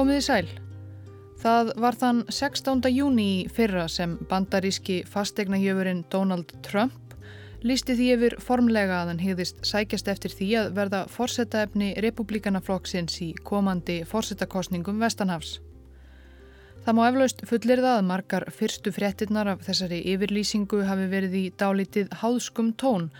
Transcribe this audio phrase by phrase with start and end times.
[0.00, 0.46] Komiði sæl.
[1.42, 2.86] Það var þann 16.
[2.88, 7.12] júni í fyrra sem bandaríski fastegnagjöfurinn Donald Trump
[7.60, 13.28] lísti því yfir formlega að hann hegðist sækjast eftir því að verða fórsetaefni republikanaflokksins í
[13.44, 15.58] komandi fórsetakostningum Vestanhafs.
[16.86, 21.44] Það má eflaust fullir það að margar fyrstu fréttinnar af þessari yfirlýsingu hafi verið í
[21.60, 23.10] dálítið háðskum tón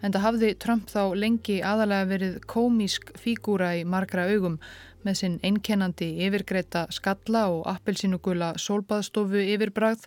[0.00, 4.56] en það hafði Trump þá lengi aðalega verið komísk fígúra í margra augum
[5.06, 10.06] með sinn einkennandi yfirgreita skalla og appelsínugula sólbaðstofu yfirbræð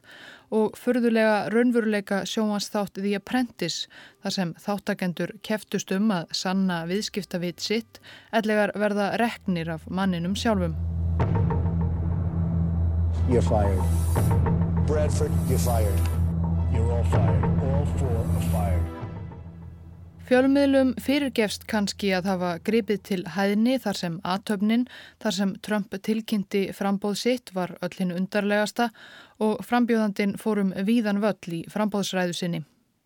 [0.56, 3.90] og förðulega raunveruleika sjóansþátt The Apprentice
[4.24, 10.78] þar sem þáttakendur keftust um að sanna viðskiptavit sitt ellegar verða reknir af manninum sjálfum.
[13.28, 13.82] You're fired.
[14.86, 16.00] Bradford, you're fired.
[16.72, 17.44] You're all fired.
[17.44, 18.95] All four are fired.
[20.26, 24.88] Fjölmiðlum fyrirgefst kannski að hafa gripið til hæðni þar sem aðtöfnin,
[25.22, 28.88] þar sem Trump tilkynnti frambóð sitt var öllin undarlegasta
[29.38, 32.64] og frambjóðandin fórum víðan völl í frambóðsræðu sinni.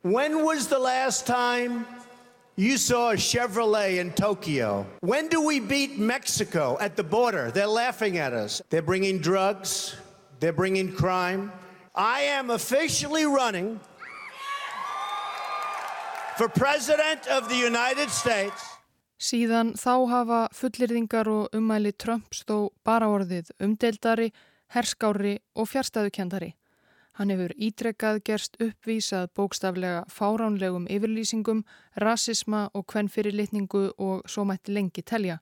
[0.07, 1.83] When was the last time
[2.55, 4.85] you saw a Chevrolet in Tokyo?
[5.01, 7.51] When do we beat Mexico at the border?
[7.51, 8.61] They're laughing at us.
[8.69, 9.97] They're bringing drugs.
[10.39, 11.51] They're bringing crime.
[11.93, 13.81] I am officially running
[16.39, 18.63] for President of the United States.
[19.19, 24.29] Síðan þá hafa fullirðingar og umæli Trumps þó bara orðið umdeildari,
[24.71, 26.53] herskári og fjärstæðukendari.
[27.19, 31.65] Hann hefur ítrekkað gerst uppvísað bókstaflega fáránlegum yfirlýsingum,
[31.99, 35.41] rasisma og kvennfyrirlitningu og svo mætti lengi telja.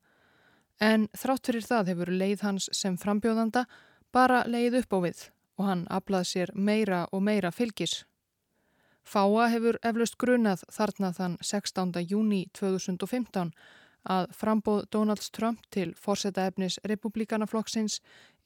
[0.81, 3.67] En þrátt fyrir það hefur leið hans sem frambjóðanda
[4.09, 5.25] bara leið upp á við
[5.61, 7.99] og hann aflað sér meira og meira fylgis.
[9.07, 11.93] Fáa hefur eflaust grunað þarna þann 16.
[12.09, 13.53] júni 2015
[14.03, 18.01] að frambóð Donalds Trump til fórsetaefnis republikanaflokksins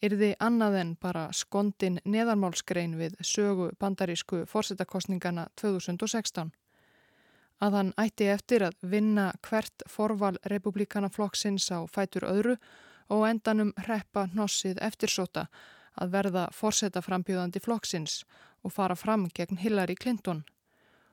[0.06, 6.54] yrði annað en bara skondin neðarmálskrein við sögu bandarísku fórsetakostningana 2016.
[7.62, 12.58] Að hann ætti eftir að vinna hvert forval republikanaflokksins á fætur öðru
[13.10, 15.48] og endanum hreppa hnossið eftirsóta
[15.96, 18.22] að verða fórsetaframbjöðandi flokksins
[18.64, 20.44] og fara fram gegn Hillary Clinton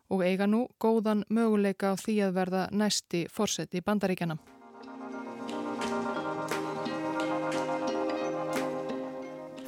[0.08, 4.38] og eiga nú góðan möguleika á því að verða næsti fórseti bandaríkjana.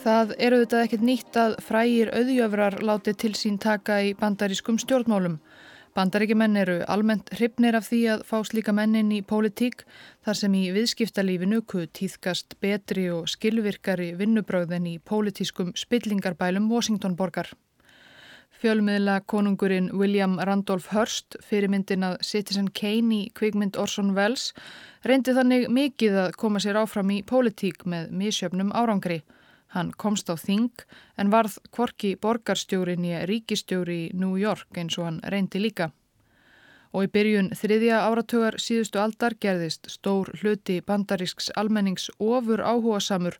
[0.00, 5.36] Það eru þetta ekkert nýtt að frægir auðjöfrar láti til sín taka í bandarískum stjórnmálum.
[5.90, 9.82] Bandaríkjumenn eru almennt hrifnir af því að fá slíka mennin í pólitík
[10.22, 17.50] þar sem í viðskiptalífinu kuð týðkast betri og skilvirkari vinnubröðin í pólitískum spillingarbælum Washingtonborgar.
[18.60, 24.52] Fjölmiðla konungurinn William Randolph Hearst fyrirmyndin að Citizen Kane í kvikmynd Orson Welles
[25.02, 29.24] reyndi þannig mikið að koma sér áfram í pólitík með misjöfnum árangri.
[29.74, 30.82] Hann komst á þing
[31.16, 35.92] en varð kvorki borgarstjórin í ríkistjóri í New York eins og hann reyndi líka.
[36.90, 43.36] Og í byrjun þriðja áratögar síðustu aldar gerðist stór hluti bandarísks almennings ofur áhuga samur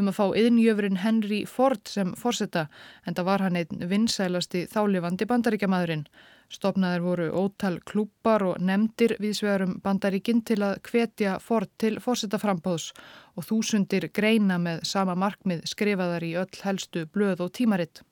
[0.00, 2.64] um að fá yðinjöfrin Henry Ford sem forsetta
[3.04, 6.06] en það var hann einn vinsælasti þálifandi bandaríkjamaðurinn.
[6.54, 12.92] Stopnaður voru ótal klúpar og nefndir viðsvegarum bandaríkinn til að hvetja Ford til fórsetaframbóðs
[13.34, 18.04] og þúsundir greina með sama markmið skrifaðar í öll helstu blöð og tímaritt.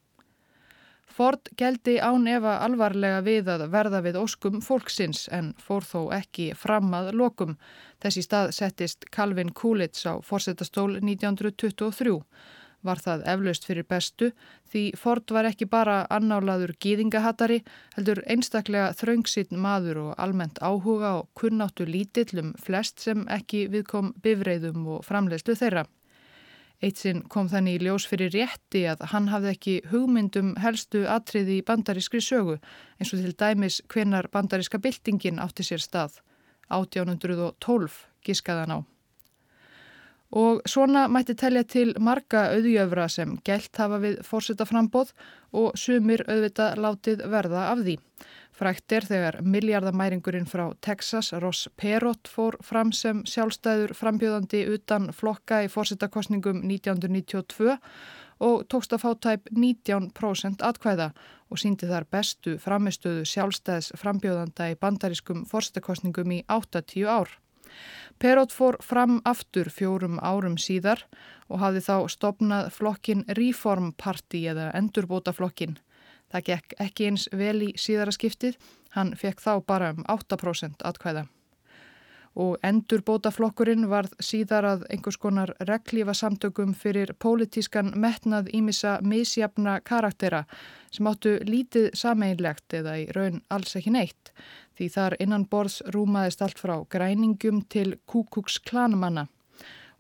[1.13, 6.53] Ford geldi án efa alvarlega við að verða við óskum fólksins en fór þó ekki
[6.57, 7.59] fram að lokum.
[8.03, 12.17] Þessi stað settist Calvin Coolidge á fórsetastól 1923
[12.87, 14.31] var það eflaust fyrir bestu
[14.73, 17.63] því Ford var ekki bara annálaður gýðingahattari,
[17.97, 24.87] heldur einstaklega þraungsinn maður og almennt áhuga og kunnáttu lítillum flest sem ekki viðkom bifreiðum
[24.97, 25.87] og framleiðslu þeirra.
[26.83, 31.61] Eitt sinn kom þannig í ljós fyrir rétti að hann hafði ekki hugmyndum helstu atriði
[31.61, 32.57] í bandarískri sögu
[32.99, 36.19] eins og til dæmis hvenar bandaríska byltingin átti sér stað.
[36.75, 38.92] 1812 giskaðan á.
[40.33, 45.13] Og svona mætti telja til marga auðjöfra sem gælt hafa við fórsetaframbóð
[45.53, 47.99] og sumir auðvita látið verða af því.
[48.57, 55.63] Frækt er þegar miljardamæringurinn frá Texas, Ross Perot, fór fram sem sjálfstæður frambjöðandi utan flokka
[55.65, 57.77] í fórsetakostningum 1992
[58.43, 61.13] og tókst að fá tæp 19% atkvæða
[61.53, 67.33] og síndi þar bestu framistöðu sjálfstæðs frambjöðanda í bandarískum fórsetakostningum í 80 ár.
[68.23, 71.05] Perot fór fram aftur fjórum árum síðar
[71.49, 75.79] og hafði þá stopnað flokkin Reform Party eða endurbótaflokkin.
[76.33, 78.57] Það gekk ekki eins vel í síðara skiptið,
[78.97, 81.27] hann fekk þá bara um 8% atkvæða.
[82.35, 90.45] Og endurbótaflokkurinn varð síðar að einhvers konar reglífa samtökum fyrir pólitískan metnað ímissa misjafna karaktera
[90.93, 94.33] sem áttu lítið sameinlegt eða í raun alls ekki neitt
[94.79, 99.27] því þar innan borðs rúmaðist allt frá græningum til kúkuks klanmanna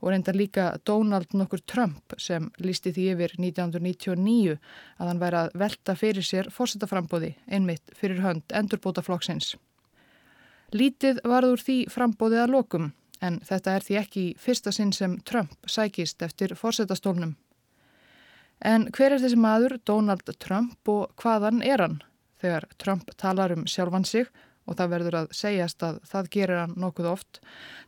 [0.02, 4.56] og reyndar líka Donald nokkur Trump sem lísti því yfir 1999
[4.99, 9.55] að hann væri að velta fyrir sér fórsetaframbóði einmitt fyrir hönd endurbótaflokksins.
[10.73, 12.93] Lítið varður því frambóðið að lokum
[13.23, 17.35] en þetta er því ekki fyrsta sinn sem Trump sækist eftir fórsetastólnum.
[18.65, 21.99] En hver er þessi maður, Donald Trump og hvaðan er hann?
[22.41, 24.31] Þegar Trump talar um sjálfan sig
[24.67, 27.41] og það verður að segjast að það gerir hann nokkuð oft,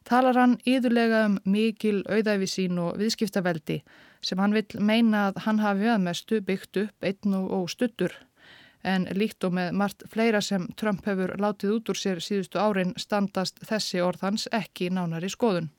[0.04, 3.80] talar hann íðulega um mikil auðæfi sín og viðskiptaveldi
[4.24, 8.12] sem hann vil meina að hann hafi að mestu byggt upp einn og stuttur
[8.84, 12.92] en líkt og með margt fleira sem Trump hefur látið út úr sér síðustu árin
[13.00, 15.70] standast þessi orðans ekki nánari skoðun.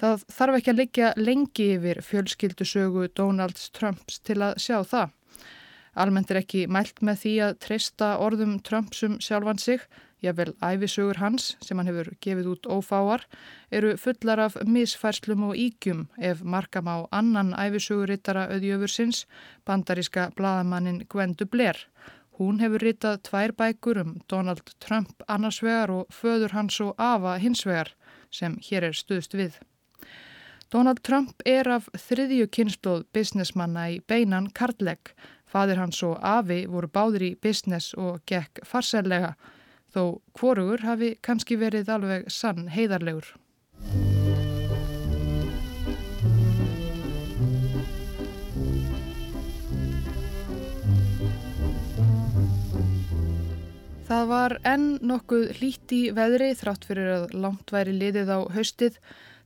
[0.00, 5.12] Það þarf ekki að liggja lengi yfir fjölskyldusögu Donalds Trumps til að sjá það.
[5.94, 9.84] Almennt er ekki mælt með því að treysta orðum Trumpsum sjálfan sig,
[10.24, 13.24] jável æfisögur hans sem hann hefur gefið út ófáar,
[13.70, 19.26] eru fullar af misfærslum og ígjum ef markam á annan æfisögurittara auðjöfursins,
[19.66, 21.76] bandaríska bladamannin Gwendu Blair.
[22.38, 27.94] Hún hefur ritað tvær bækur um Donald Trump annarsvegar og föður hans og Ava hinsvegar
[28.30, 29.60] sem hér er stuðst við.
[30.72, 35.14] Donald Trump er af þriðju kynstóð businessmanna í beinan Karlegg
[35.54, 39.36] Fadir hans og Afi voru báðir í business og gekk farsellega
[39.94, 40.02] þó
[40.34, 43.34] hvorugur hafi kannski verið alveg sann heiðarlegur.
[54.04, 58.98] Það var enn nokkuð hlíti veðri þrátt fyrir að langt væri liðið á haustið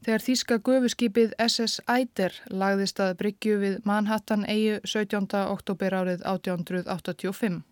[0.05, 5.31] þegar þýska gufuskipið SS Eider lagðist að bryggju við Manhattan eigu 17.
[5.47, 7.63] oktober árið 1885.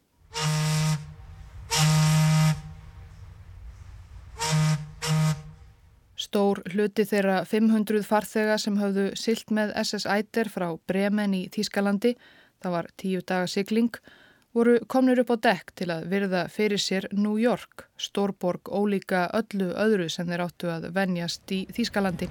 [6.26, 12.16] Stór hluti þeirra 500 farþega sem hafðu silt með SS Eider frá Bremen í Þýskalandi,
[12.64, 14.00] það var tíu daga sigling,
[14.56, 19.70] voru komnir upp á dekk til að virða fyrir sér New York, stórborg ólíka öllu
[19.78, 22.30] öðru sem þeir áttu að venjast í Þýskalandi.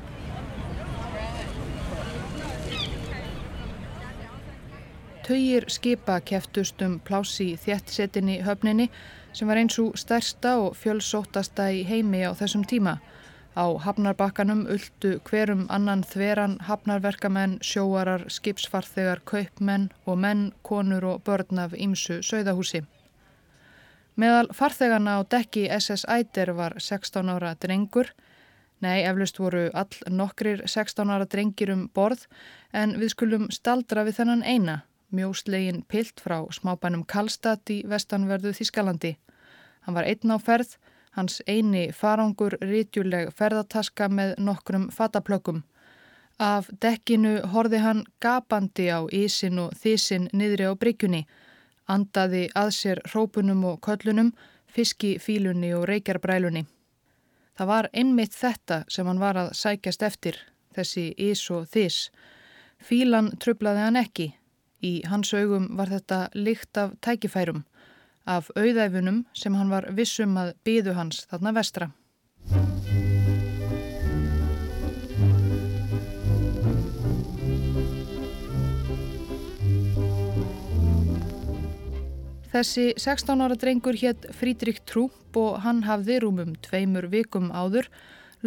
[5.25, 8.91] Töyir skipa keftust um plási í þjættsetinni höfninni
[9.31, 12.99] sem var eins og stærsta og fjölsóttasta í heimi á þessum tíma.
[13.55, 21.61] Á hafnarbakkanum uldu hverum annan þveran hafnarverkamenn, sjóarar, skipsfarþegar, kaupmenn og menn, konur og börn
[21.63, 22.81] af ímsu sögðahúsi.
[24.19, 28.11] Meðal farþegana á dekki SS Æder var 16 ára drengur.
[28.83, 32.25] Nei, eflust voru all nokkrir 16 ára drengir um borð
[32.73, 34.81] en við skulum staldra við þennan eina,
[35.15, 39.15] mjóslegin pilt frá smábænum Kallstad í vestanverðu Þískalandi.
[39.87, 40.75] Hann var einn á ferð
[41.15, 45.61] Hans eini farangur rítjuleg ferðataska með nokkrum fataplökkum.
[46.39, 51.21] Af dekkinu horfi hann gapandi á ísin og þísin niðri á bryggjunni,
[51.87, 54.33] andaði að sér hrópunum og köllunum,
[54.67, 56.65] fiski fílunni og reykjarbrælunni.
[57.55, 60.41] Það var einmitt þetta sem hann var að sækjast eftir,
[60.75, 62.09] þessi ís og þís.
[62.83, 64.33] Fílan trublaði hann ekki.
[64.83, 67.63] Í hans augum var þetta lykt af tækifærum
[68.25, 71.91] af auðæfunum sem hann var vissum að býðu hans þarna vestra.
[82.55, 87.89] Þessi 16 ára drengur hétt Frídrik Trúpp og hann hafði rúmum tveimur vikum áður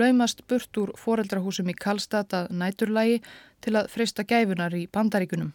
[0.00, 3.18] laumast burt úr foreldrahúsum í Kallstad að næturlægi
[3.60, 5.52] til að freysta gæfunar í bandaríkunum.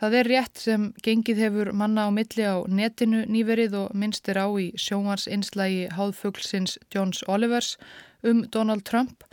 [0.00, 4.48] Það er rétt sem gengið hefur manna á milli á netinu nýverið og minnstir á
[4.56, 7.74] í sjónvarsinslægi háðfuglsins Johns Olivers
[8.24, 9.26] um Donald Trump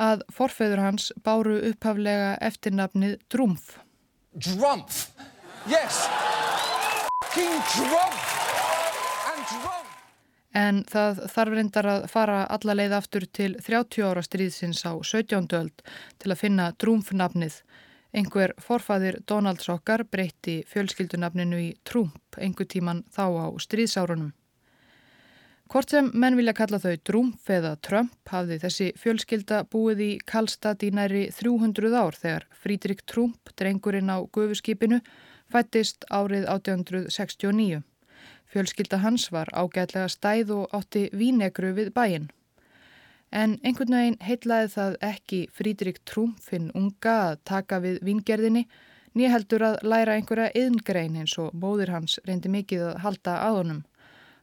[0.00, 3.76] að forfeður hans báru upphaflega eftirnafnið Drúmf.
[4.32, 5.04] Drúmf!
[5.68, 6.06] Yes!
[7.36, 8.24] King Drúmf!
[9.28, 9.94] And Drúmf!
[10.56, 15.52] En það þarf reyndar að fara alla leið aftur til 30 ára stríðsins á 17.
[15.52, 15.84] öld
[16.16, 17.60] til að finna Drúmfnafnið
[18.14, 24.30] Einhver forfaðir Donalds okkar breytti fjölskyldunafninu í Trump einhver tíman þá á stríðsárunum.
[25.72, 30.84] Hvort sem menn vilja kalla þau Trump eða Trump hafði þessi fjölskylda búið í Kallstad
[30.86, 35.00] í næri 300 ár þegar Frídrik Trump, drengurinn á gufuskipinu,
[35.50, 37.82] fættist árið 1869.
[38.52, 42.30] Fjölskylda hans var ágætlega stæð og átti vínegru við bæinn.
[43.34, 48.68] En einhvern veginn heitlaði það ekki Frídrik Trúmfinn unga að taka við vingerðinni
[49.18, 53.58] nýja heldur að læra einhverja yðngrein eins og móður hans reyndi mikið að halda að
[53.58, 53.82] honum.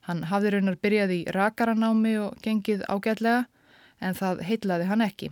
[0.08, 3.46] Hann hafði raunar byrjað í rakaranámi og gengið ágætlega
[4.02, 5.32] en það heitlaði hann ekki.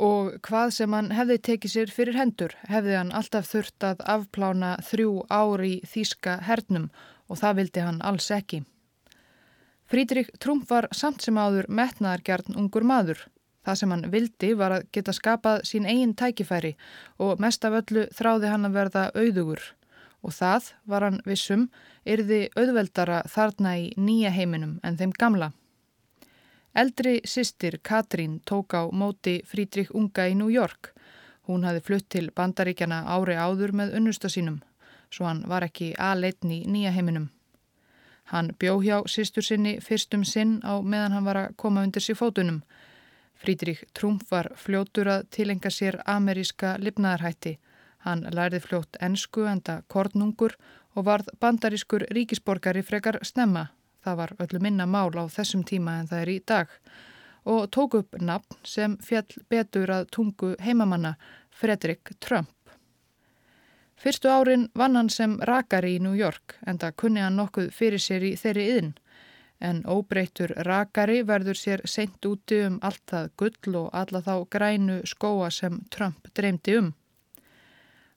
[0.00, 4.76] Og hvað sem hann hefði tekið sér fyrir hendur hefði hann alltaf þurft að afplána
[4.88, 6.88] þrjú ári í Þíska hernum
[7.28, 8.64] og það vildi hann alls ekki.
[9.86, 13.18] Frídrik Trump var samt sem áður metnaðargjarn ungur maður.
[13.64, 16.74] Það sem hann vildi var að geta skapað sín eigin tækifæri
[17.20, 19.60] og mest af öllu þráði hann að verða auðugur.
[20.24, 21.68] Og það var hann vissum
[22.08, 25.52] yrði auðveldara þarna í nýja heiminum en þeim gamla.
[26.74, 30.94] Eldri sýstir Katrín tók á móti Frídrik Unga í New York.
[31.46, 34.62] Hún hafi flutt til bandaríkjana ári áður með unnusta sínum,
[35.12, 37.28] svo hann var ekki aðleitn í nýja heiminum.
[38.32, 42.18] Hann bjó hjá sýstur sinni fyrstum sinn á meðan hann var að koma undir sér
[42.20, 42.62] fótunum.
[43.34, 47.58] Frídrik Trump var fljótur að tilenga sér ameríska lifnaðarhætti.
[48.06, 50.56] Hann lærði fljótt ennsku enda kornungur
[50.94, 53.68] og varð bandarískur ríkisborgari frekar snemma
[54.04, 56.74] það var öllu minna mál á þessum tíma en það er í dag,
[57.44, 61.16] og tók upp nafn sem fjall betur að tungu heimamanna
[61.54, 62.53] Fredrik Trump.
[64.04, 68.02] Fyrstu árin vann hann sem rakari í New York en það kunni hann nokkuð fyrir
[68.04, 68.90] sér í þeirri yðin.
[69.64, 74.98] En óbreytur rakari verður sér seint úti um allt það gull og alla þá grænu
[75.08, 76.92] skóa sem Trump dreymdi um.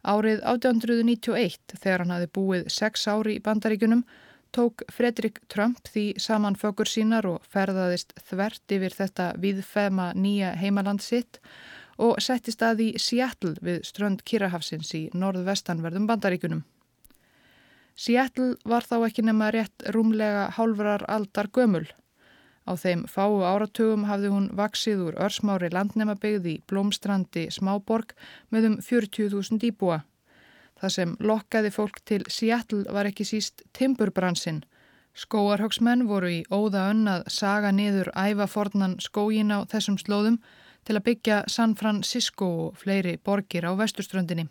[0.04, 4.04] Árið 1891 þegar hann hafi búið sex ári í bandaríkunum
[4.52, 11.00] tók Fredrik Trump því saman fökur sínar og ferðaðist þvert yfir þetta viðfema nýja heimaland
[11.00, 11.52] sitt og
[12.22, 16.66] settist að í Seattle við strönd Kirrahafsins í norðvestanverðum bandaríkunum.
[17.98, 21.88] Seattle var þá ekki nema rétt rúmlega hálfrar aldar gömul.
[22.68, 28.14] Á þeim fáu áratugum hafði hún vaksið úr örsmári landnemabegði í Blómstrandi smáborg
[28.54, 30.02] með um 40.000 íbúa.
[30.78, 34.62] Það sem lokkaði fólk til Seattle var ekki síst timburbransin.
[35.18, 40.38] Skóarhauksmenn voru í óða önn að saga niður ævafornan skógin á þessum slóðum
[40.88, 44.48] til að byggja San Francisco og fleiri borgir á vestuströndinni.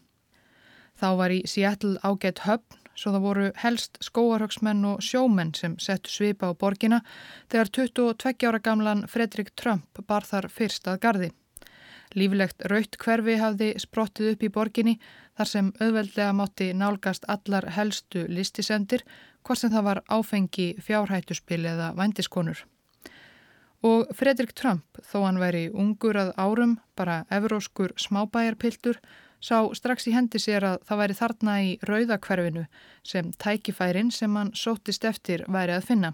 [0.97, 6.13] Þá var í Seattle ágætt höfn svo það voru helst skóarhauksmenn og sjómenn sem settu
[6.13, 7.03] svipa á borgina
[7.53, 11.33] þegar 22 ára gamlan Fredrik Trump bar þar fyrst að gardi.
[12.17, 14.95] Líflegt raut hverfi hafði sprottið upp í borginni
[15.37, 19.05] þar sem auðveldlega mátti nálgast allar helstu listisendir
[19.43, 22.65] hvort sem það var áfengi, fjárhættuspil eða vændiskonur.
[23.87, 28.99] Og Fredrik Trump, þó hann væri ungur að árum, bara evróskur smábæjarpiltur,
[29.39, 32.65] sá strax í hendi sér að það væri þarna í rauðakverfinu
[33.07, 36.13] sem tækifærin sem hann sóttist eftir væri að finna.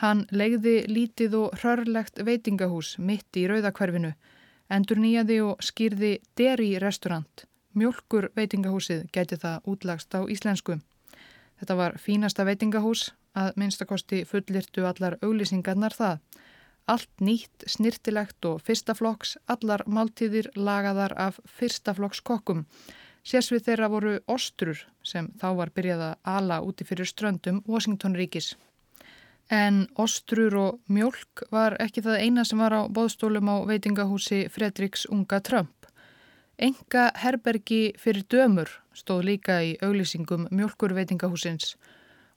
[0.00, 4.14] Hann legði lítið og hörlegt veitingahús mitt í rauðakverfinu
[4.72, 7.44] endur nýjaði og skýrði Deri restaurant.
[7.76, 10.78] Mjölkur veitingahúsið gæti það útlagst á íslensku.
[11.60, 16.18] Þetta var fínasta veitingahús að minnstakosti fullirtu allar auglýsingarnar það.
[16.90, 22.66] Allt nýtt, snirtilegt og fyrstaflokks, allar máltíðir lagaðar af fyrstaflokks kokkum.
[23.22, 28.56] Sérsvið þeirra voru ostrur sem þá var byrjað að ala úti fyrir ströndum Washington ríkis.
[29.50, 35.06] En ostrur og mjölk var ekki það eina sem var á bóðstólum á veitingahúsi Fredriks
[35.06, 35.86] unga Trump.
[36.58, 41.76] Enga herbergi fyrir dömur stóð líka í auglýsingum mjölkur veitingahúsins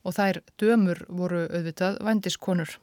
[0.06, 2.76] og þær dömur voru auðvitað vandiskonur.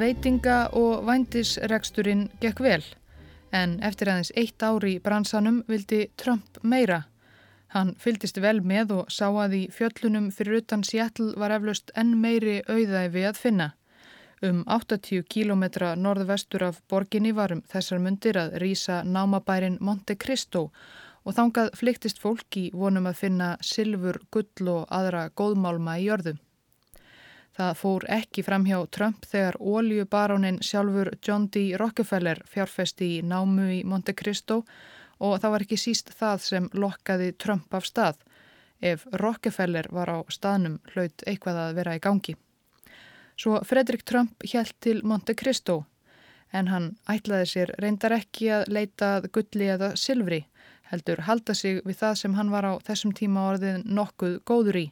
[0.00, 2.86] Veitinga og vændisreksturinn gekk vel
[3.52, 7.04] en eftir aðeins eitt ári í bransanum vildi Trump meira.
[7.74, 12.16] Hann fyldist vel með og sá að í fjöllunum fyrir utan Seattle var eflaust enn
[12.22, 13.68] meiri auðæfi að finna.
[14.40, 20.70] Um 80 kílometra norðvestur af borginni varum þessar mundir að rýsa námabærin Monte Cristo
[21.28, 26.38] og þangað flyktist fólk í vonum að finna silfur, gull og aðra góðmálma í jörðu.
[27.52, 31.76] Það fór ekki fram hjá Trump þegar óljubarónin sjálfur John D.
[31.76, 34.62] Rockefeller fjárfesti í námu í Monte Cristo
[35.20, 38.24] og það var ekki síst það sem lokkaði Trump af stað.
[38.80, 42.40] Ef Rockefeller var á staðnum hlaut eitthvað að vera í gangi.
[43.40, 45.84] Svo Fredrik Trump hjælt til Monte Cristo
[46.52, 50.42] en hann ætlaði sér reyndar ekki að leitað gulli eða silfri
[50.90, 54.86] heldur halda sig við það sem hann var á þessum tíma orðin nokkuð góður í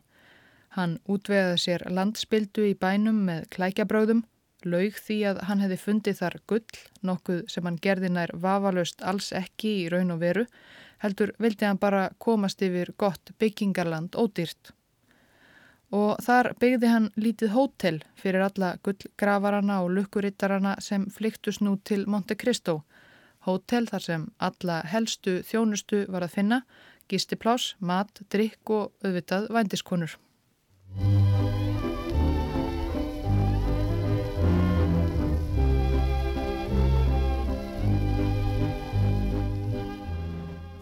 [0.76, 4.20] Hann útvegaði sér landspildu í bænum með klækjabröðum,
[4.68, 9.30] laug því að hann hefði fundið þar gull, nokkuð sem hann gerði nær vafalaust alls
[9.40, 10.44] ekki í raun og veru,
[11.02, 14.74] heldur vildi hann bara komast yfir gott byggingarland ódýrt.
[15.94, 22.04] Og þar byggði hann lítið hótel fyrir alla gullgravarana og lukkurittarana sem flyktus nú til
[22.06, 22.82] Monte Cristo.
[23.48, 26.62] Hótel þar sem alla helstu þjónustu var að finna,
[27.08, 30.18] gistiplás, mat, drikk og auðvitað vændiskonur.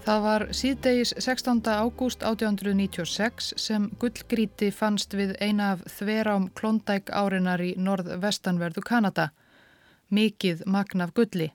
[0.06, 1.64] Það var síðdegis 16.
[1.66, 9.32] ágúst 1896 sem gullgríti fannst við eina af þverám klondæk árinar í norð-vestanverðu Kanada.
[10.14, 11.50] Mikið magn af gulli.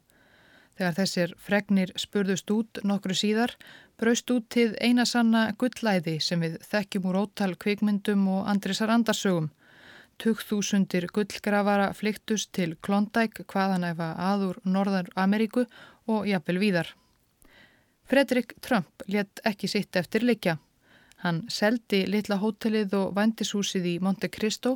[0.75, 3.55] Þegar þessir fregnir spurðust út nokkru síðar,
[3.95, 9.47] braust út til eina sanna gullæði sem við þekkjum úr ótal kvikmyndum og andrisar andarsögum.
[10.19, 15.69] Tugþúsundir gullgrafara flyktust til klondæk hvaðanæfa aður Norðar Ameríku
[16.11, 16.91] og jafnvel víðar.
[18.11, 20.57] Fredrik Trump let ekki sitt eftir likja.
[21.23, 24.73] Hann seldi litla hótelið og vandishúsið í Monte Cristo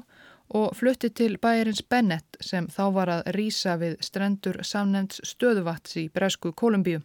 [0.56, 6.06] og flutti til bæjarins Bennett sem þá var að rýsa við strendur samnefns stöðuvats í
[6.15, 7.01] Bresku Kolumbíu.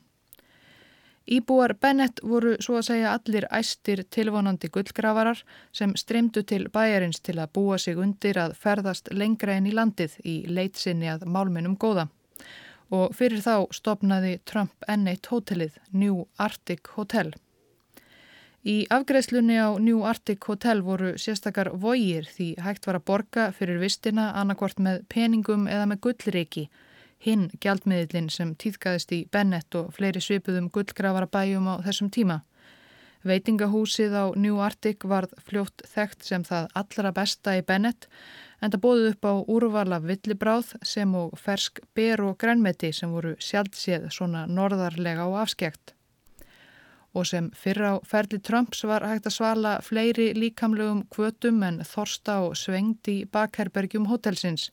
[1.26, 7.40] Íbúar Bennett voru svo að segja allir æstir tilvonandi gullgravarar sem streymdu til bæjarins til
[7.42, 12.06] að búa sig undir að ferðast lengra en í landið í leitsinni að málminnum góða
[12.90, 17.32] og fyrir þá stopnaði Trump N1 hótelið New Arctic Hotel.
[18.60, 23.80] Í afgreðslunni á New Arctic Hotel voru sérstakar vógir því hægt var að borga fyrir
[23.80, 26.66] vistina annarkvort með peningum eða með gullriki,
[27.24, 32.42] hinn gjaldmiðlinn sem týðkaðist í Bennett og fleiri svipuðum gullgrafara bæjum á þessum tíma.
[33.20, 38.06] Veitingahúsið á New Arctic varð fljótt þekkt sem það allra besta í Bennett
[38.64, 43.34] en það bóðið upp á úrvala villibráð sem og fersk ber og grænmeti sem voru
[43.36, 45.92] sjálfséð svona norðarlega og afskekt.
[47.12, 52.38] Og sem fyrra á ferli Trumps var hægt að svala fleiri líkamlegum kvötum en þorsta
[52.46, 54.70] og svengd í bakherbergjum hotelsins.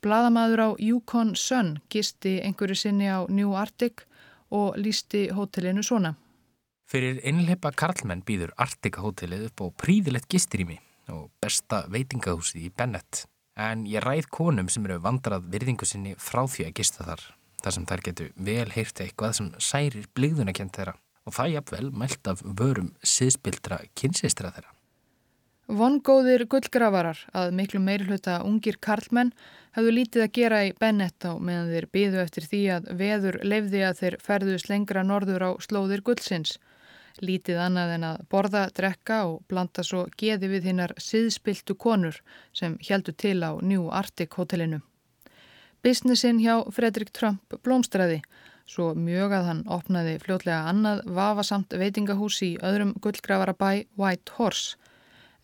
[0.00, 4.06] Blaðamaður á Yukon Sun gisti einhverju sinni á New Arctic
[4.48, 6.14] og lísti hotellinu svona.
[6.88, 10.78] Fyrir einleipa karlmenn býður Arctic hotellið upp á príðilegt gistirými
[11.12, 13.26] og besta veitingahúsið í Bennett.
[13.60, 17.26] En ég ræð konum sem eru vandrað virðingu sinni frá því að gista þar,
[17.60, 20.94] þar sem þær getur vel heyrta eitthvað sem særir bligðunarkent þeirra
[21.28, 24.72] og það jafnvel mælt af vörum siðspildra kynsistra þeirra.
[25.68, 29.34] Vongóðir gullgravarar að miklu meirhluta ungir karlmenn
[29.76, 33.84] hafðu lítið að gera í Bennett á meðan þeir byðu eftir því að veður lefði
[33.84, 36.56] að þeir ferðust lengra norður á slóðir gullsins
[37.24, 42.20] lítið annað en að borða, drekka og blanda svo geði við hinnar siðspiltu konur
[42.52, 44.80] sem heldu til á New Arctic hotellinu.
[45.82, 48.20] Businessin hjá Fredrik Trump blómstræði,
[48.66, 54.76] svo mjög að hann opnaði fljótlega annað vafasamt veitingahús í öðrum gullgravarabæ White Horse,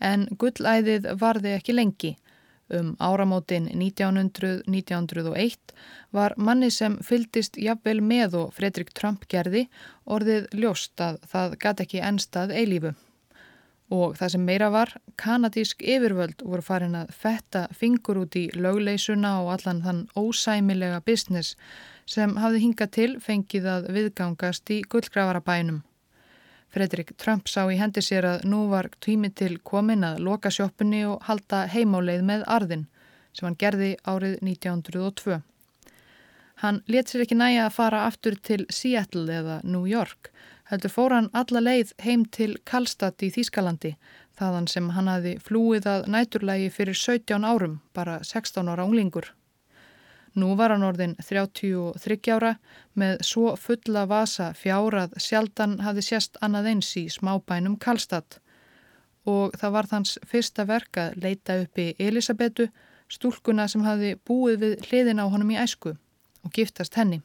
[0.01, 2.17] en gullæðið varði ekki lengi
[2.73, 5.57] Um áramótin 1900-1901
[6.13, 9.67] var manni sem fyldist jafnvel með og Fredrik Trump gerði
[10.09, 12.95] orðið ljóst að það gæti ekki ennstað eilífu.
[13.93, 19.37] Og það sem meira var, kanadísk yfirvöld voru farin að fetta fingur út í lögleysuna
[19.43, 21.57] og allan þann ósæmilega business
[22.09, 25.85] sem hafði hingað til fengið að viðgangast í gullgravarabænum.
[26.75, 31.05] Fredrik Trump sá í hendi sér að nú var tími til komin að loka sjóppunni
[31.07, 32.83] og halda heimáleið með arðin
[33.31, 35.37] sem hann gerði árið 1902.
[36.65, 40.33] Hann let sér ekki næja að fara aftur til Seattle eða New York,
[40.71, 43.95] heldur fór hann alla leið heim til Kallstadt í Þýskalandi,
[44.35, 49.31] þaðan sem hann hafi flúið að næturlægi fyrir 17 árum, bara 16 ára unglingur.
[50.35, 52.57] Nú var hann orðin 33 ára
[52.99, 58.41] með svo fulla vasa fjárað sjaldan hafi sérst annað eins í smábænum Kallstad
[59.31, 62.67] og það var þans fyrsta verk að leita uppi Elisabetu,
[63.09, 65.95] stúlkuna sem hafi búið við hliðin á honum í æsku
[66.45, 67.23] og giftast henni.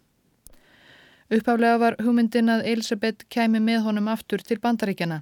[1.30, 5.22] Uppháflega var hugmyndin að Elisabeth kæmi með honum aftur til bandaríkjana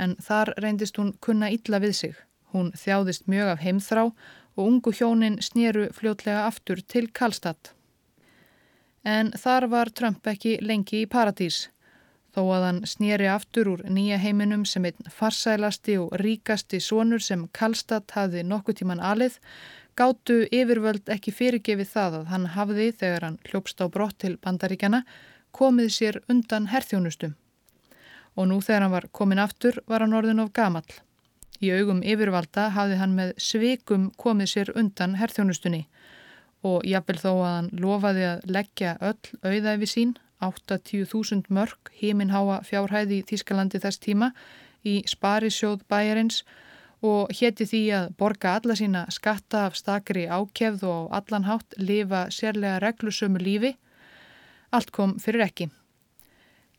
[0.00, 2.14] en þar reyndist hún kunna illa við sig.
[2.54, 4.04] Hún þjáðist mjög af heimþrá
[4.56, 7.72] og ungu hjónin snýru fljótlega aftur til Kallstadt.
[9.04, 11.68] En þar var Trump ekki lengi í paradís.
[12.34, 17.44] Þó að hann snýri aftur úr nýja heiminum sem einn farsælasti og ríkasti sonur sem
[17.54, 19.36] Kallstadt hafði nokkuð tíman alið,
[19.94, 25.04] gáttu yfirvöld ekki fyrirgefið það að hann hafði, þegar hann hljópst á brott til bandaríkjana,
[25.54, 27.36] komið sér undan herþjónustum.
[28.34, 31.03] Og nú þegar hann var komin aftur var hann orðin of gamall.
[31.64, 35.86] Í augum yfirvalda hafði hann með sveikum komið sér undan herþjónustunni.
[36.64, 43.18] og jafnvel þó að hann lofaði að leggja öll auðæfi sín, 80.000 mörg híminháa fjárhæði
[43.18, 44.30] í Þískalandi þess tíma
[44.84, 46.40] í Sparisjóð bæjarins
[47.04, 52.26] og hétti því að borga alla sína skatta af stakri ákefð og allan hátt lifa
[52.32, 53.74] sérlega reglusömu lífi,
[54.72, 55.68] allt kom fyrir ekki.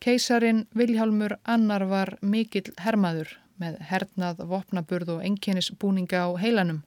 [0.02, 6.84] Keisarin Viljálmur Annar var mikill hermaður með hernað, vopnaburð og enginnisbúninga á heilanum.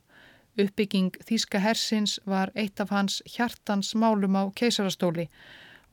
[0.59, 5.28] Uppbygging Þíska hersins var eitt af hans hjartans málum á keisarastóli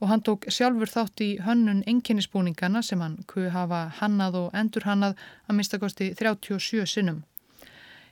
[0.00, 4.84] og hann tók sjálfur þátt í hönnun enginnisbúningana sem hann kuð hafa hannað og endur
[4.84, 7.22] hannað að minnstakosti 37 sinnum.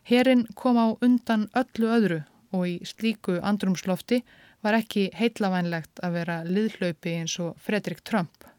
[0.04, 2.22] Herin kom á undan öllu öðru
[2.54, 4.22] og í slíku andrumslofti
[4.64, 8.53] var ekki heitlavænlegt að vera liðhlaupi eins og Fredrik Trump.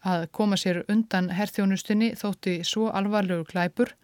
[0.00, 3.94] Að koma sér undan herþjónustinni þótti svo alvarlegur glæpur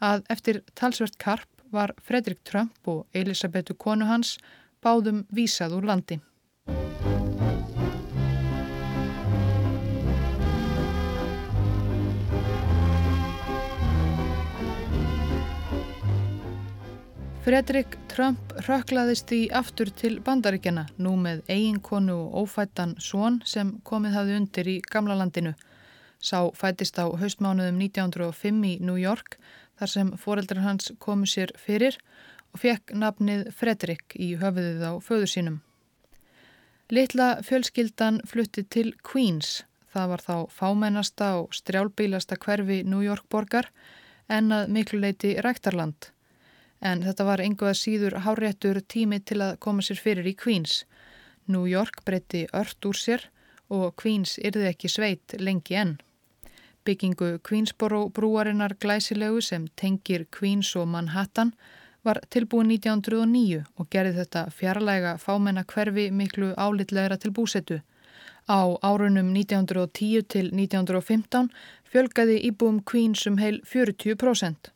[0.00, 4.38] að eftir talsvert karp var Fredrik Trump og Elisabetu konu hans
[4.82, 6.20] báðum vísað úr landi.
[17.42, 24.14] Fredrik Trump röklaðist í aftur til bandaríkjana nú með eiginkonu og ófættan són sem komið
[24.14, 25.50] hafði undir í gamla landinu.
[26.22, 29.40] Sá fætist á haustmánuðum 1905 í New York
[29.74, 31.98] þar sem foreldrar hans komu sér fyrir
[32.52, 35.58] og fekk nafnið Fredrik í höfuðið á föður sínum.
[36.94, 39.64] Litla fjölskyldan flutti til Queens.
[39.90, 43.72] Það var þá fámennasta og strjálbílasta hverfi New York borgar
[44.30, 46.12] en að miklu leiti ræktarland
[46.82, 50.82] en þetta var einhvað síður háréttur tími til að koma sér fyrir í Queens.
[51.46, 53.28] New York breytti ört úr sér
[53.72, 55.94] og Queens yrði ekki sveit lengi enn.
[56.84, 61.54] Byggingu Queensboro brúarinnar glæsilegu sem tengir Queens og Manhattan
[62.02, 67.78] var tilbúin 1909 og gerði þetta fjarlæga fámenna hverfi miklu álitlegra til búsetu.
[68.50, 71.50] Á árunum 1910 til 1915
[71.86, 74.72] fjölgaði íbúum Queens um heil 40%.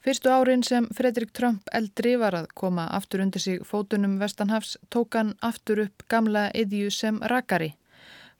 [0.00, 5.18] Fyrstu árin sem Fredrik Trump eldri var að koma aftur undir sig fótunum Vestanhafs tók
[5.18, 7.74] hann aftur upp gamla yðju sem rakari.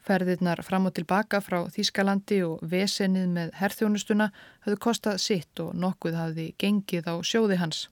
[0.00, 4.30] Ferðirnar fram og tilbaka frá Þískalandi og vesenið með herþjónustuna
[4.64, 7.82] höfðu kostað sitt og nokkuð hafði gengið á sjóði hans.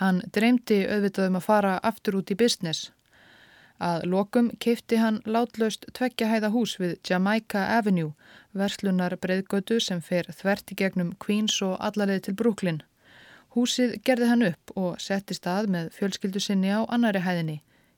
[0.00, 2.88] Hann dreymdi auðvitað um að fara aftur út í business.
[3.82, 8.12] Að lokum keipti hann látlaust tveggjahæða hús við Jamaica Avenue
[8.54, 12.78] verslunar breyðgötu sem fer þvert í gegnum Queens og allarleið til Brooklyn.
[13.56, 17.56] Húsið gerði hann upp og setti stað með fjölskyldu sinni á annari hæðinni.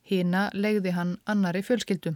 [0.09, 2.15] Hína legði hann annari fjölskyldu.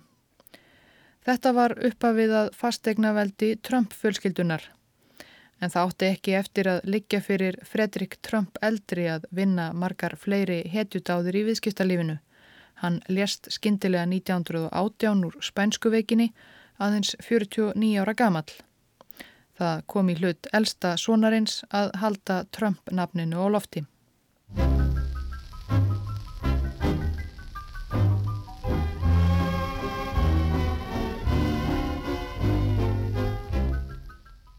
[1.29, 4.65] Þetta var uppafið að fastegna veldi Trump fjölskyldunar.
[5.61, 10.63] En það átti ekki eftir að liggja fyrir Fredrik Trump eldri að vinna margar fleiri
[10.73, 12.17] hetjutáður í viðskiptalífinu.
[12.79, 16.31] Hann lést skindilega 1918 úr spænskuveikinni
[16.79, 18.53] aðeins 49 ára gamall.
[19.59, 23.83] Það kom í hlut elsta sonarins að halda Trump-nafninu á lofti.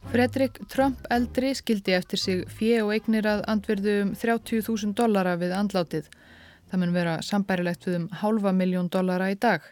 [0.09, 5.53] Fredrik Trump eldri skildi eftir sig fjö og eignir að andverðu um 30.000 dollara við
[5.55, 6.09] andlátið.
[6.69, 9.63] Það mun vera sambærilegt við um halva miljón dollara í dag.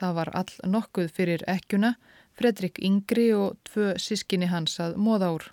[0.00, 1.94] Það var all nokkuð fyrir ekkjuna,
[2.32, 5.44] Fredrik Yngri og tvö sískinni hans að móða úr.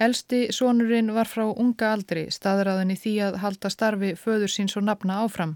[0.00, 4.88] Elsti sonurinn var frá unga aldri staðræðin í því að halda starfi föður síns og
[4.88, 5.54] nafna áfram.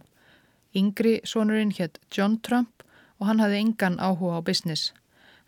[0.76, 2.84] Yngri sonurinn hétt John Trump
[3.18, 4.92] og hann hafði engan áhuga á business.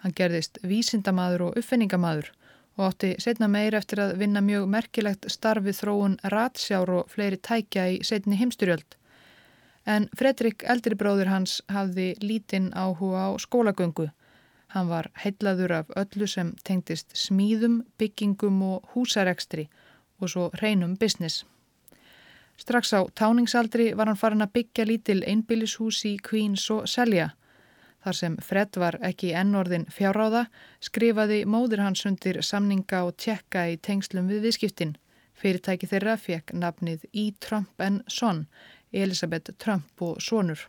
[0.02, 2.32] Hann gerðist vísindamadur og uppfinningamadur
[2.80, 7.84] og átti setna meir eftir að vinna mjög merkilegt starfi þróun ratsjár og fleiri tækja
[7.92, 8.96] í setni heimstyrjöld.
[9.84, 14.08] En Fredrik eldribróður hans hafði lítinn áhuga á skólagöngu.
[14.72, 19.68] Hann var heitlaður af öllu sem tengdist smíðum, byggingum og húsarekstri
[20.20, 21.44] og svo hreinum business.
[22.56, 27.30] Strax á táningsaldri var hann farin að byggja lítil einbillishús í Queens og Selja.
[28.00, 30.46] Þar sem Fred var ekki ennorðin fjárráða,
[30.80, 34.96] skrifaði móður hans undir samninga og tjekka í tengslum við viðskiptin.
[35.36, 37.30] Fyrirtæki þeirra fekk nafnið E.
[37.40, 38.46] Trump Son
[38.92, 40.66] Elisabeth Trump og sonur.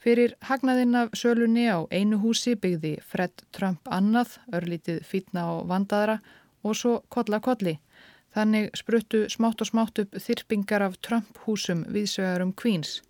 [0.00, 6.20] Fyrir hagnaðinn af sölunni á einu húsi byggði Fred Trump annað, örlítið fítna og vandaðra
[6.62, 7.78] og svo kolla kolli.
[8.36, 13.00] Þannig spruttu smátt og smátt upp þyrpingar af Trump húsum viðsvegarum Queens.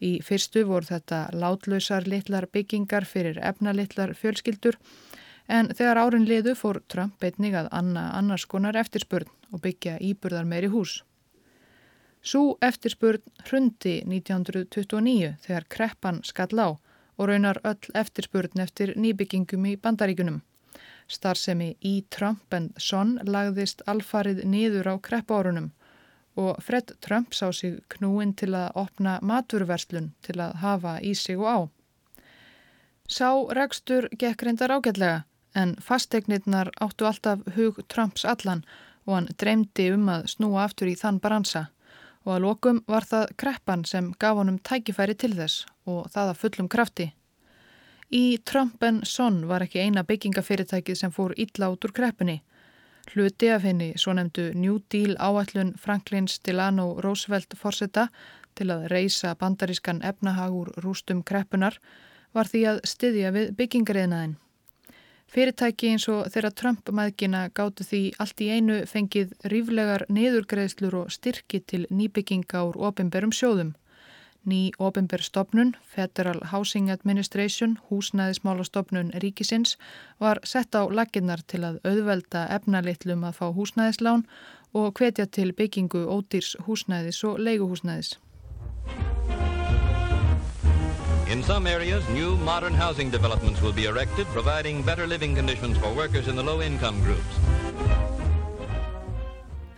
[0.00, 4.76] Í fyrstu voru þetta látlausar litlar byggingar fyrir efnalitlar fjölskyldur
[5.48, 10.44] en þegar árin liðu fór Trump einnig að anna annars konar eftirspurn og byggja íburðar
[10.44, 11.02] meiri hús.
[12.20, 16.68] Sú eftirspurn hrundi 1929 þegar kreppan skall á
[17.16, 20.42] og raunar öll eftirspurn eftir nýbyggingum í bandaríkunum.
[21.08, 25.70] Starsemi í Trump and Son lagðist alfarið niður á kreppárunum
[26.36, 31.38] og Fred Trump sá sig knúin til að opna maturverslun til að hafa í sig
[31.40, 31.58] og á.
[33.08, 38.64] Sá rekstur gekk reyndar ágætlega en fasteignirnar áttu alltaf hug Trumps allan
[39.06, 41.68] og hann dreymdi um að snúa aftur í þann bransa
[42.26, 46.40] og að lokum var það kreppan sem gaf honum tækifæri til þess og það að
[46.42, 47.06] fullum krafti.
[48.10, 52.42] Í Trump Son var ekki eina byggingafyrirtækið sem fór illa út úr kreppunni.
[53.12, 58.08] Hluti af henni, svo nefndu New Deal áætlun Franklins Delano Roosevelt forsetta
[58.58, 61.78] til að reysa bandarískan efnahagur rústum kreppunar,
[62.34, 64.36] var því að styðja við byggingariðnaðin.
[65.26, 71.62] Fyrirtæki eins og þeirra Trump-maðgina gáttu því allt í einu fengið ríflegar niðurgreðslur og styrki
[71.72, 73.74] til nýbygginga úr ofinberum sjóðum.
[74.46, 79.74] Ný ofinberstofnun, Federal Housing Administration, húsnæðismálastofnun ríkisins,
[80.20, 84.22] var sett á laginnar til að auðvelda efnalittlum að fá húsnæðislán
[84.70, 88.20] og hvetja til byggingu ódýrs húsnæðis og leiguhúsnæðis.
[91.26, 95.92] In some areas, new modern housing developments will be erected, providing better living conditions for
[95.92, 98.05] workers in the low-income groups.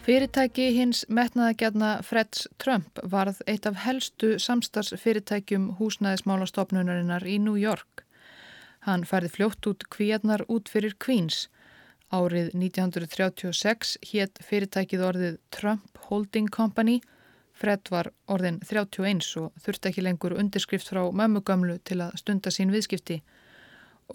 [0.09, 8.07] Fyrirtæki hins metnaðagjadna Freds Trump varð eitt af helstu samstarsfyrirtækjum húsnæðismálastofnunarinnar í New York.
[8.89, 11.43] Hann færði fljótt út kvíarnar út fyrir Queens.
[12.09, 17.03] Árið 1936 hétt fyrirtækið orðið Trump Holding Company.
[17.53, 22.73] Fred var orðin 31 og þurfti ekki lengur undirskrift frá mömmugamlu til að stunda sín
[22.73, 23.21] viðskipti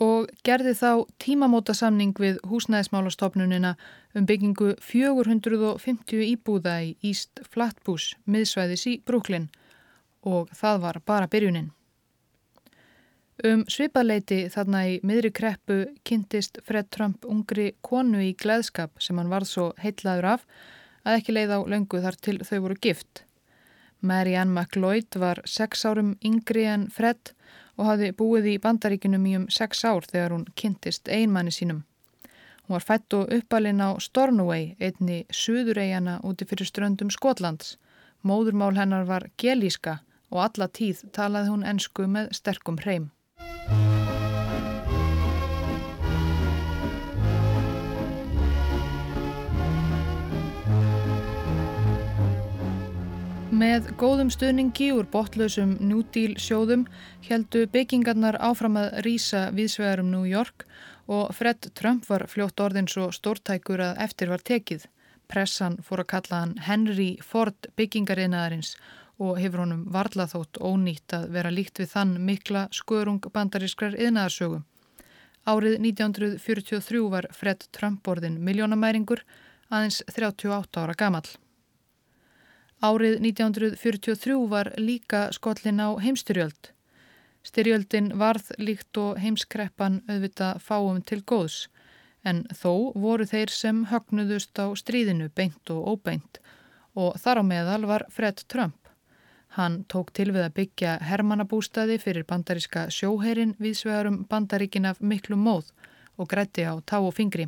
[0.01, 3.75] og gerði þá tímamótasamning við húsnæðismálastofnunina
[4.17, 9.49] um byggingu 450 íbúða í East Flatbush, miðsvæðis í Brooklyn
[10.23, 11.71] og það var bara byrjunin.
[13.43, 19.31] Um svipaleiti þarna í miðri kreppu kynntist Fred Trump ungri konu í gleðskap sem hann
[19.31, 20.47] varð svo heitlaður af
[21.03, 23.23] að ekki leið á löngu þar til þau voru gift.
[24.03, 27.33] Marianne McLeod var sex árum yngri en Fred
[27.77, 31.83] og hafði búið í bandaríkinum í um sex ár þegar hún kynntist einmanni sínum.
[32.63, 37.77] Hún var fætt og uppalinn á Stornoway, einni suðuregjana úti fyrir ströndum Skotlands.
[38.23, 39.99] Móðurmál hennar var gelíska
[40.31, 43.11] og alla tíð talaði hún ensku með sterkum hreim.
[53.63, 55.77] Með góðum stuðningi úr botlausum
[56.11, 56.81] Deal sjóðum
[57.23, 60.65] heldu byggingarnar áfram að rýsa viðsvegarum New York
[61.07, 64.83] og Fred Trump var fljótt orðin svo stórtækur að eftir var tekið.
[65.31, 68.73] Pressan fór að kalla hann Henry Ford byggingariðnaðarins
[69.23, 74.59] og hefur honum varla þótt ónýtt að vera líkt við þann mikla skörung bandarískrar yðnaðarsögu.
[75.47, 79.23] Árið 1943 var Fred Trump orðin miljónamæringur
[79.71, 81.31] aðeins 38 ára gamall.
[82.83, 86.73] Árið 1943 var líka skollin á heimstyrjöld.
[87.47, 91.69] Styrjöldin varð líkt og heimskreppan auðvita fáum til góðs
[92.27, 96.41] en þó voru þeir sem högnuðust á stríðinu beint og óbeint
[96.99, 98.79] og þar á meðal var Fred Trump.
[99.55, 105.71] Hann tók til við að byggja hermannabústaði fyrir bandaríska sjóherin viðsvegarum bandaríkin af miklu móð
[106.17, 107.47] og grætti á tá og fingri.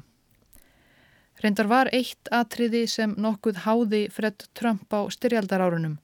[1.46, 6.00] Reyndar var eitt atriði sem nokkuð háði Fred Trump á styrjaldarárunum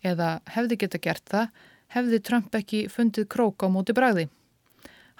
[0.00, 1.50] eða hefði geta gert það,
[1.92, 4.24] hefði Trump ekki fundið krók á móti bræði.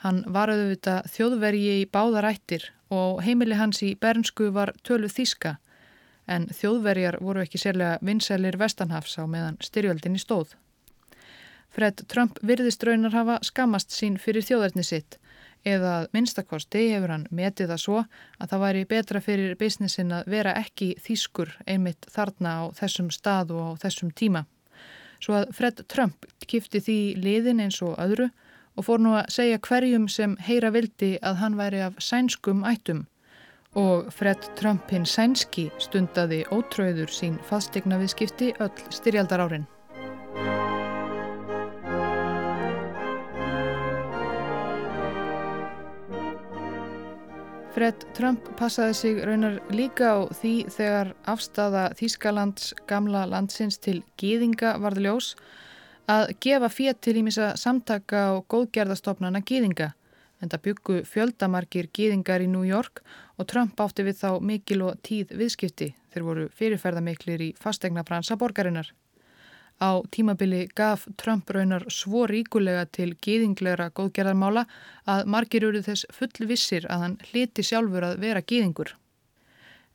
[0.00, 5.58] Hann var auðvitað þjóðvergi í báðarættir og heimili hans í Bernsku var tölu þíska
[6.24, 10.56] en þjóðverjar voru ekki sérlega vinsælir vestanhafs á meðan styrjaldinni stóð.
[11.68, 15.20] Fred Trump virðist raunar hafa skamast sín fyrir þjóðarni sitt
[15.66, 18.02] eða minnstakosti hefur hann metið það svo
[18.38, 23.54] að það væri betra fyrir businessin að vera ekki þýskur einmitt þarna á þessum stað
[23.56, 24.44] og á þessum tíma.
[25.18, 28.28] Svo að Fred Trump kifti því liðin eins og öðru
[28.78, 33.06] og fór nú að segja hverjum sem heyra vildi að hann væri af sænskum ættum
[33.78, 39.66] og Fred Trump hinn sænski stundaði ótröður sín fastegna viðskipti öll styrjaldar árin.
[47.78, 54.72] Fred Trump passaði sig raunar líka á því þegar afstafa Þýskalands gamla landsins til gýðinga
[54.82, 55.28] varð ljós
[56.10, 59.92] að gefa fétt til ímisa samtaka og góðgerðastofnana gýðinga
[60.42, 63.04] en það byggu fjöldamarkir gýðingar í New York
[63.38, 68.34] og Trump átti við þá mikil og tíð viðskipti þeir voru fyrirferðamiklir í fastegna bransa
[68.34, 68.90] borgarinnar.
[69.78, 74.64] Á tímabili gaf Trump raunar svo ríkulega til gýðinglegra góðgerðarmála
[75.06, 78.96] að margir eru þess fullvissir að hann hliti sjálfur að vera gýðingur.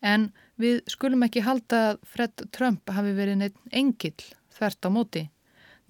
[0.01, 4.23] En við skulum ekki halda að Fred Trump hafi verið neitt engill
[4.55, 5.23] þvert á móti.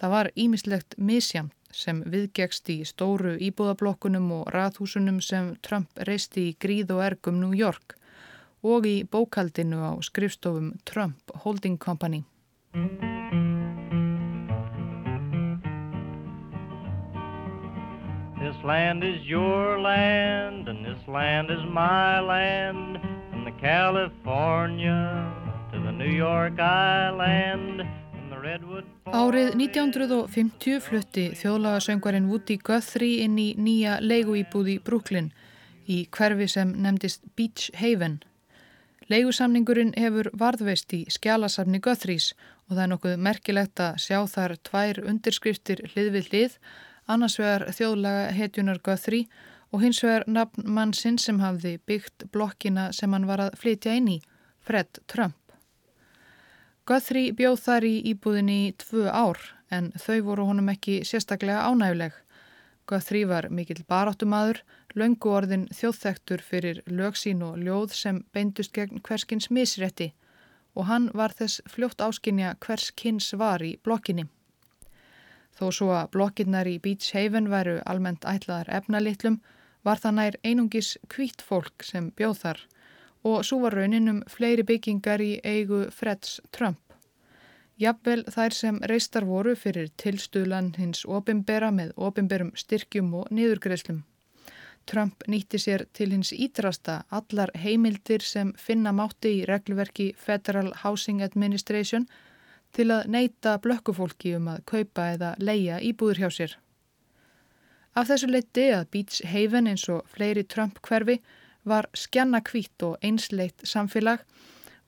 [0.02, 6.58] Það var ímislegt misjamt sem viðgegst í stóru íbúðablokkunum og rathúsunum sem Trump reisti í
[6.62, 7.98] gríð og ergum New York
[8.64, 12.24] og í bókaldinu á skrifstofum Trump Holding Company.
[18.54, 23.00] This land is your land and this land is my land
[23.32, 25.34] From the California
[25.72, 27.82] to the New York Island
[28.44, 35.32] Árið 1950 flutti þjóðlagasöngvarinn Woody Guthrie inn í nýja leiguíbúð í Brooklyn
[35.88, 38.20] í hverfi sem nefndist Beach Haven.
[39.10, 42.34] Leigusamningurinn hefur varðveist í skjálasafni Guthries
[42.68, 46.58] og það er nokkuð merkilegt að sjá þar tvær undirskriftir hlið við hlið,
[47.08, 49.28] annars vegar þjóðlaga hetjunar Guthrie
[49.74, 53.96] og hins vegar nafn mann sinn sem hafði byggt blokkina sem hann var að flytja
[53.98, 54.20] inn í,
[54.64, 55.38] Fred Trump.
[56.88, 59.40] Guthrie bjóð þar í íbúðinni í tvö ár
[59.72, 62.14] en þau voru honum ekki sérstaklega ánæguleg.
[62.88, 64.60] Guthrie var mikill baráttumadur,
[65.00, 70.12] löngu orðin þjóðþektur fyrir lögsín og ljóð sem beindust gegn hverskins misrétti
[70.76, 74.26] og hann var þess fljótt áskinja hvers kins var í blokkinni.
[75.58, 79.42] Þó svo að blokkinnar í Beach Haven væru almennt ætlaðar efnalittlum
[79.86, 82.64] var það nær einungis kvít fólk sem bjóð þar
[83.24, 86.80] og svo var raunin um fleiri byggingar í eigu Freds Trump.
[87.80, 94.04] Jafnvel þær sem reistar voru fyrir tilstuðlan hins opimbera með opimberum styrkjum og niðurgreislum.
[94.86, 101.24] Trump nýtti sér til hins ídrasta allar heimildir sem finna mátti í reglverki Federal Housing
[101.24, 102.06] Administration
[102.74, 106.58] til að neyta blökkufólki um að kaupa eða leia íbúður hjá sér.
[107.94, 111.20] Af þessu leiti að Beach Haven eins og fleiri Trump hverfi
[111.70, 114.24] var skjanna kvít og einsleitt samfélag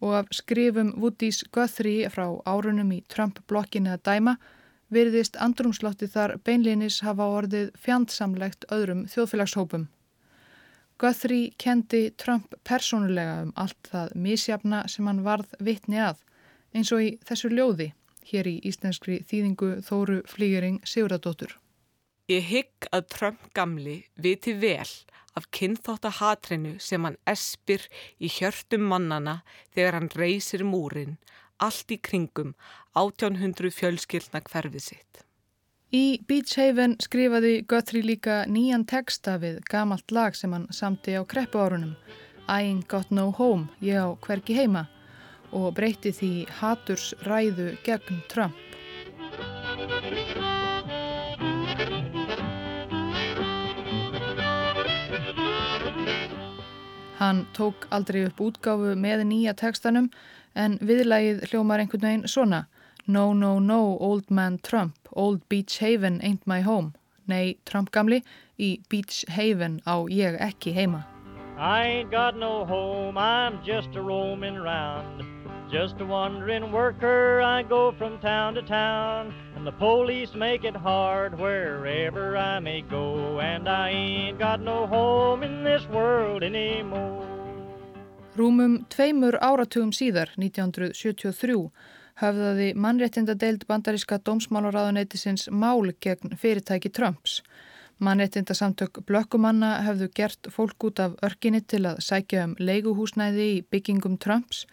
[0.01, 4.35] og af skrifum Woody's Guthrie frá árunum í Trump-blokkinu að dæma
[4.93, 9.87] virðist andrumslotti þar beinlinis hafa orðið fjandsamlegt öðrum þjóðfélagshópum.
[10.97, 16.21] Guthrie kendi Trump persónulega um allt það misjafna sem hann varð vitni að
[16.75, 17.93] eins og í þessu ljóði
[18.29, 21.57] hér í íslenskri þýðingu Þóru Flýgering Siguradóttur.
[22.31, 24.89] Ég hygg að Trump gamli viti vel
[25.37, 27.85] af kynþáttahatrinu sem hann espir
[28.17, 29.41] í hjörtum mannana
[29.75, 31.19] þegar hann reysir múrin,
[31.61, 32.55] allt í kringum
[32.97, 35.21] 1800 fjölskyldna hverfið sitt.
[35.93, 41.21] Í Beach Haven skrifaði Guthrie líka nýjan texta við gamalt lag sem hann samti á
[41.23, 41.93] kreppu árunum,
[42.47, 44.87] I ain't got no home, ég á hverki heima,
[45.55, 48.55] og breyti því haturs ræðu gegn Trump.
[57.15, 60.09] Hann tók aldrei upp útgáfu með nýja tekstanum
[60.53, 62.65] en viðlægið hljómar einhvern veginn svona
[63.07, 66.95] No, no, no, old man Trump, old Beach Haven ain't my home.
[67.27, 68.23] Nei, Trump gamli,
[68.57, 71.05] í Beach Haven á ég ekki heima.
[71.57, 75.34] I ain't got no home, I'm just a roaming round
[75.71, 80.75] Just a wandering worker, I go from town to town And the police make it
[80.75, 87.35] hard wherever I may go And I ain't got no home in this world anymore
[88.35, 91.53] Rúmum tveimur áratugum síðar, 1973,
[92.19, 97.37] höfðaði mannréttindadeild bandaríska dómsmálaráðuneytisins mál gegn fyrirtæki Trumps.
[98.03, 104.19] Mannréttindasamtök blökkumanna höfðu gert fólk út af örkinni til að sækja um leiguhúsnæði í byggingum
[104.19, 104.65] Trumps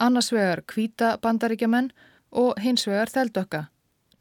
[0.00, 1.90] annars vegar kvíta bandaríkjaman
[2.30, 3.66] og hins vegar þeldökka.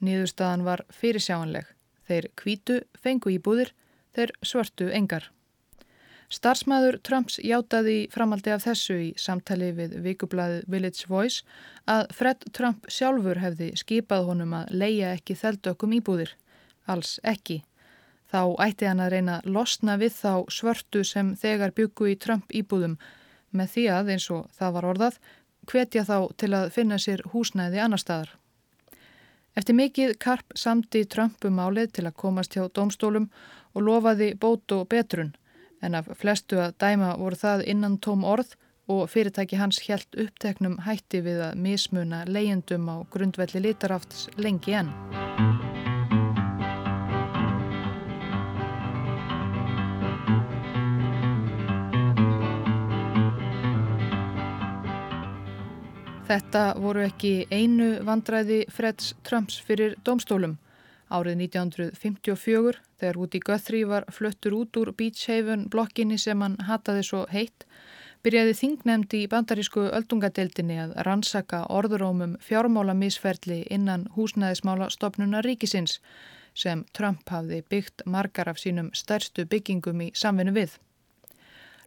[0.02, 1.68] Nýðurstaðan var fyrirsjáanleg.
[2.08, 3.72] Þeir kvítu fengu íbúðir,
[4.16, 5.30] þeir svörtu engar.
[6.32, 11.44] Starsmaður Trumps játaði framaldi af þessu í samtali við vikublaðið Village Voice
[11.92, 16.32] að Fred Trump sjálfur hefði skipað honum að leia ekki þeldökkum íbúðir.
[16.88, 17.60] Alls ekki.
[18.32, 22.96] Þá ætti hann að reyna losna við þá svörtu sem þegar byggu í Trump íbúðum
[23.52, 25.18] með því að, eins og það var orðað,
[25.70, 28.36] hvetja þá til að finna sér húsnæði annar staðar.
[29.56, 31.60] Eftir mikið karp samti Trump um
[31.94, 33.30] til að komast hjá domstólum
[33.74, 35.36] og lofaði bót og betrun
[35.82, 38.56] en af flestu að dæma voru það innan tóm orð
[38.92, 45.71] og fyrirtæki hans helt uppteknum hætti við að mismuna leyendum á grundvelli litarafts lengi enn.
[56.32, 60.54] Þetta voru ekki einu vandræði Freds Trumps fyrir domstólum.
[61.12, 67.04] Árið 1954, þegar Woody Guthrie var fluttur út úr Beach Haven blokkinni sem hann hataði
[67.04, 67.66] svo heitt,
[68.24, 75.98] byrjaði þingnefndi í bandarísku öldungadeildinni að rannsaka orðurómum fjármálamisferli innan húsnæðismála stopnuna ríkisins
[76.56, 80.80] sem Trump hafði byggt margar af sínum stærstu byggingum í samvinnu við.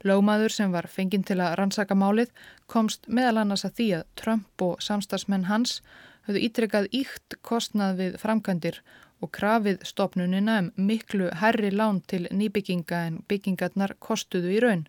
[0.04, 2.32] Lómaður sem var fenginn til að rannsaka málið
[2.68, 5.78] komst meðal annars að því að Trump og samstagsmenn hans
[6.26, 8.80] höfðu ítrekkað íkt kostnað við framkvæmdir
[9.24, 14.84] og krafið stopnunina um miklu herri lán til nýbygginga en byggingarnar kostuðu í raun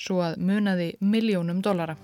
[0.00, 1.96] svo að munaði miljónum dollara.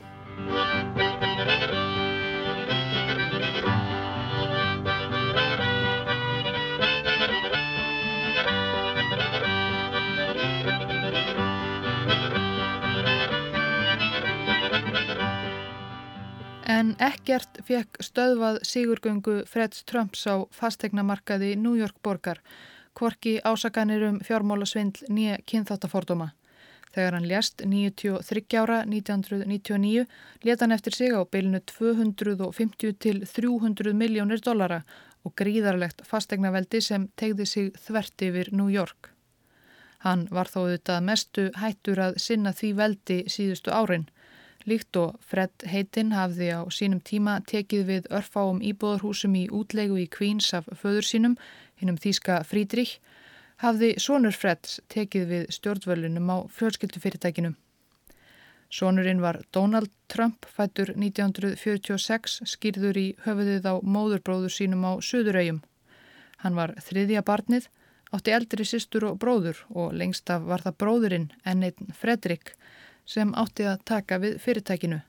[17.12, 22.40] Ekkert fekk stöðvað sigurgöngu Freds Trumps á fastegnamarkaði New York borgar,
[22.96, 26.32] kvorki ásakanir um fjármálasvindl nýja kynþáttafordóma.
[26.92, 30.04] Þegar hann ljast 93 ára 1999
[30.44, 34.82] leta hann eftir sig á beilinu 250 til 300 miljónir dollara
[35.24, 39.12] og gríðarlegt fastegnaveldi sem tegði sig þvert yfir New York.
[40.04, 44.08] Hann var þó auðvitað mestu hættur að sinna því veldi síðustu árin.
[44.68, 50.06] Líkt og Fred Heitin hafði á sínum tíma tekið við örfáum íbúðarhúsum í útlegu í
[50.06, 51.34] Queens af föður sínum,
[51.80, 53.00] hinnum Þíska Frídrich,
[53.58, 57.56] hafði Sónur Freds tekið við stjórnvölunum á fjölskyldufyrirtækinu.
[58.72, 65.60] Sónurinn var Donald Trump, fættur 1946, skýrður í höfuðið á móðurbróður sínum á Suðurauðum.
[66.40, 67.66] Hann var þriðja barnið,
[68.14, 72.54] átti eldri sýstur og bróður og lengst af var það bróðurinn en einn Fredrik
[73.06, 75.00] sem átti að taka við fyrirtækinu.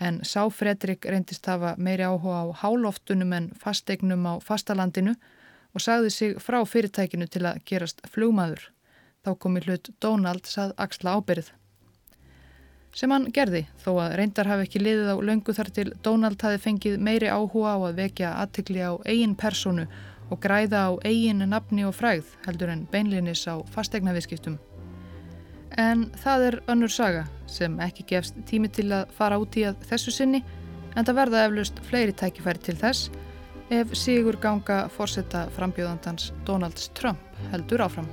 [0.00, 5.14] En sá Fredrik reyndist hafa meiri áhuga á háloftunum en fastegnum á fastalandinu
[5.74, 8.70] og sagði sig frá fyrirtækinu til að gerast flugmaður.
[9.24, 11.52] Þá kom í hlut Donalds að axla ábyrð.
[12.94, 16.60] Sem hann gerði, þó að reyndar hafi ekki liðið á löngu þar til Donald hafi
[16.62, 19.88] fengið meiri áhuga á að vekja aðtikli á eigin personu
[20.30, 24.60] og græða á eigin nafni og fræð heldur en beinlinis á fastegnaviðskiptum.
[25.80, 29.82] En það er önnur saga sem ekki gefst tími til að fara út í að
[29.90, 30.42] þessu sinni
[30.94, 33.10] en það verða eflust fleiri tækifæri til þess
[33.74, 38.08] ef Sigur Ganga fórsetta frambjóðandans Donalds Trump heldur áfram.